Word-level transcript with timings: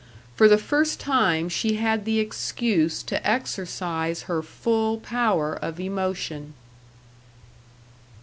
For 0.35 0.47
the 0.47 0.57
first 0.57 0.99
time 0.99 1.47
she 1.47 1.75
had 1.75 2.05
the 2.05 2.19
excuse 2.19 3.03
to 3.03 3.23
exercise 3.23 4.23
her 4.23 4.41
full 4.41 4.97
power 4.97 5.53
of 5.53 5.79
emotion. 5.79 6.55